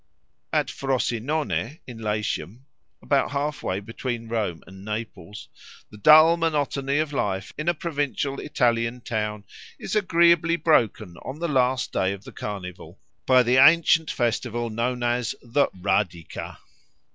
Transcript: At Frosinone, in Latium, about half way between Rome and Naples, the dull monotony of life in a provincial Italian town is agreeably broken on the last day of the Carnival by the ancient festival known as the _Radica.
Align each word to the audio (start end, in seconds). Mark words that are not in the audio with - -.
At 0.51 0.71
Frosinone, 0.71 1.77
in 1.85 1.99
Latium, 1.99 2.65
about 3.03 3.29
half 3.33 3.61
way 3.61 3.79
between 3.79 4.29
Rome 4.29 4.63
and 4.65 4.83
Naples, 4.83 5.47
the 5.91 5.97
dull 5.99 6.37
monotony 6.37 6.97
of 6.97 7.13
life 7.13 7.53
in 7.55 7.69
a 7.69 7.75
provincial 7.75 8.39
Italian 8.39 9.01
town 9.01 9.43
is 9.77 9.95
agreeably 9.95 10.55
broken 10.55 11.17
on 11.17 11.37
the 11.37 11.47
last 11.47 11.91
day 11.93 12.13
of 12.13 12.23
the 12.23 12.31
Carnival 12.31 12.97
by 13.27 13.43
the 13.43 13.57
ancient 13.57 14.09
festival 14.09 14.71
known 14.71 15.03
as 15.03 15.35
the 15.43 15.67
_Radica. 15.67 16.57